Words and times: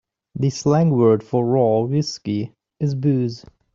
The 0.33 0.49
slang 0.49 0.89
word 0.97 1.21
for 1.21 1.45
raw 1.45 1.81
whiskey 1.81 2.53
is 2.79 2.95
booze. 2.95 3.45